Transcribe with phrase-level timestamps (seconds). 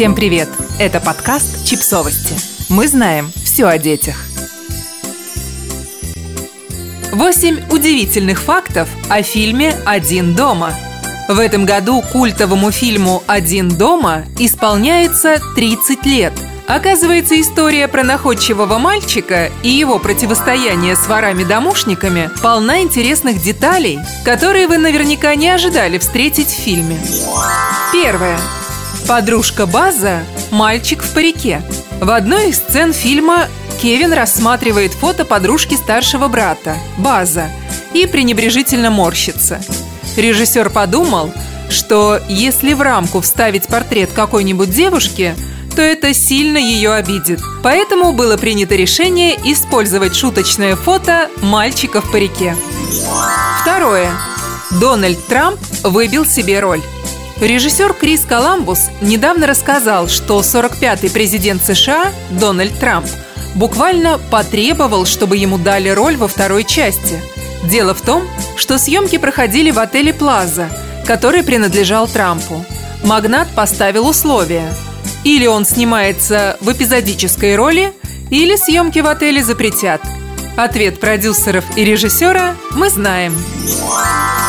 [0.00, 0.48] Всем привет!
[0.78, 2.34] Это подкаст «Чипсовости».
[2.70, 4.16] Мы знаем все о детях.
[7.12, 10.72] Восемь удивительных фактов о фильме «Один дома».
[11.28, 16.32] В этом году культовому фильму «Один дома» исполняется 30 лет.
[16.66, 24.78] Оказывается, история про находчивого мальчика и его противостояние с ворами-домушниками полна интересных деталей, которые вы
[24.78, 26.98] наверняка не ожидали встретить в фильме.
[27.92, 28.38] Первое.
[29.10, 30.20] Подружка База–
[30.52, 31.62] мальчик в парике.
[32.00, 33.48] В одной из сцен фильма
[33.82, 37.50] Кевин рассматривает фото подружки старшего брата, База,
[37.92, 39.60] и пренебрежительно морщится.
[40.16, 41.34] Режиссер подумал,
[41.68, 45.34] что если в рамку вставить портрет какой-нибудь девушки,
[45.74, 47.40] то это сильно ее обидит.
[47.64, 52.56] Поэтому было принято решение использовать шуточное фото мальчика в парике.
[53.62, 54.12] Второе.
[54.80, 56.80] Дональд Трамп выбил себе роль.
[57.40, 63.06] Режиссер Крис Коламбус недавно рассказал, что 45-й президент США Дональд Трамп
[63.54, 67.18] буквально потребовал, чтобы ему дали роль во второй части.
[67.64, 70.68] Дело в том, что съемки проходили в отеле «Плаза»,
[71.06, 72.64] который принадлежал Трампу.
[73.04, 74.70] Магнат поставил условия.
[75.24, 77.94] Или он снимается в эпизодической роли,
[78.30, 80.02] или съемки в отеле запретят.
[80.56, 83.34] Ответ продюсеров и режиссера мы знаем.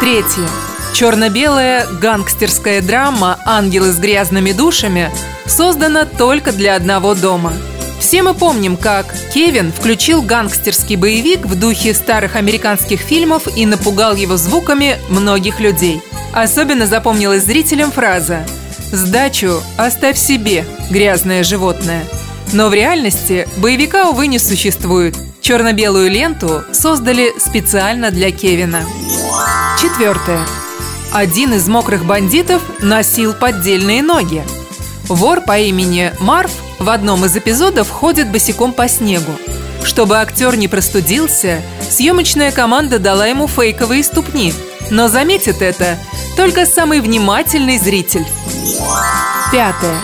[0.00, 0.48] Третье.
[0.92, 5.10] Черно-белая гангстерская драма «Ангелы с грязными душами»
[5.46, 7.52] создана только для одного дома.
[7.98, 14.14] Все мы помним, как Кевин включил гангстерский боевик в духе старых американских фильмов и напугал
[14.16, 16.02] его звуками многих людей.
[16.34, 18.44] Особенно запомнилась зрителям фраза
[18.90, 22.04] «Сдачу оставь себе, грязное животное».
[22.52, 25.16] Но в реальности боевика, увы, не существует.
[25.40, 28.84] Черно-белую ленту создали специально для Кевина.
[29.80, 30.40] Четвертое.
[31.12, 34.42] Один из мокрых бандитов носил поддельные ноги.
[35.08, 39.32] Вор по имени Марф в одном из эпизодов ходит босиком по снегу.
[39.84, 44.54] Чтобы актер не простудился, съемочная команда дала ему фейковые ступни.
[44.88, 45.98] Но заметит это
[46.34, 48.24] только самый внимательный зритель.
[49.50, 49.96] Пятое.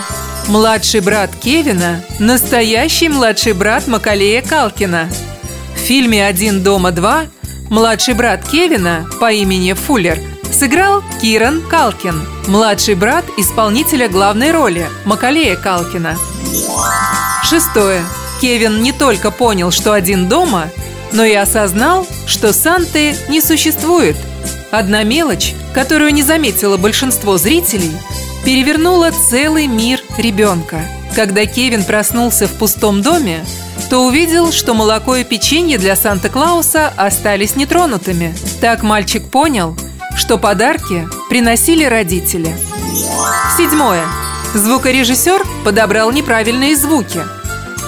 [0.47, 5.09] Младший брат Кевина– настоящий младший брат Макалея Калкина.
[5.75, 7.25] В фильме «Один дома два»
[7.69, 10.19] младший брат Кевина по имени Фуллер
[10.59, 16.17] сыграл Киран Калкин, младший брат исполнителя главной роли Макалея Калкина.
[17.45, 18.03] Шестое.
[18.41, 20.69] Кевин не только понял, что один дома,
[21.13, 24.17] но и осознал, что Санты не существует.
[24.69, 27.93] Одна мелочь, которую не заметило большинство зрителей,
[28.43, 30.81] перевернула целый мир ребенка.
[31.15, 33.45] Когда Кевин проснулся в пустом доме,
[33.89, 38.35] то увидел, что молоко и печенье для Санта-Клауса остались нетронутыми.
[38.59, 39.77] Так мальчик понял–
[40.15, 42.55] что подарки приносили родители.
[43.57, 44.05] Седьмое.
[44.53, 47.21] Звукорежиссер подобрал неправильные звуки.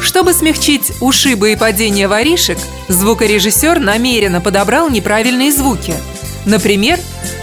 [0.01, 5.93] Чтобы смягчить ушибы и падения воришек, звукорежиссер намеренно подобрал неправильные звуки.
[6.45, 6.99] Например,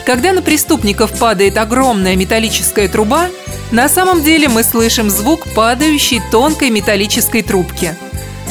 [0.06, 3.28] когда на преступников падает огромная металлическая труба,
[3.70, 7.94] на самом деле мы слышим звук падающей тонкой металлической трубки.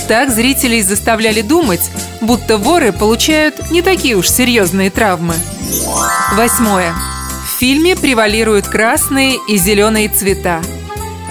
[0.07, 5.35] Так зрителей заставляли думать, будто воры получают не такие уж серьезные травмы.
[6.33, 6.93] Восьмое.
[6.93, 10.61] В фильме превалируют красные и зеленые цвета.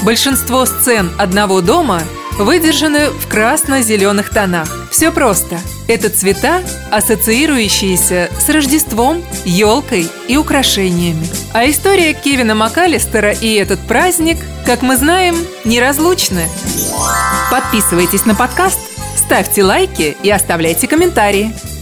[0.03, 2.03] Большинство сцен одного дома
[2.39, 4.69] выдержаны в красно-зеленых тонах.
[4.91, 5.59] Все просто.
[5.89, 11.27] Это цвета, ассоциирующиеся с Рождеством, елкой и украшениями.
[11.53, 16.49] А история Кевина МакАлистера и этот праздник, как мы знаем, неразлучны.
[17.51, 18.81] Подписывайтесь на подкаст,
[19.17, 21.55] ставьте лайки и оставляйте комментарии.